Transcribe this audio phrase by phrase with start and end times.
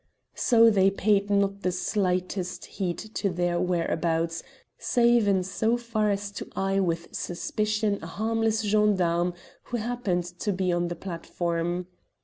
[0.33, 4.41] So they paid not the slightest heed to their whereabouts,
[4.79, 9.35] save in so far as to eye with suspicion a harmless gendarme
[9.65, 11.85] who happened to be on the platform.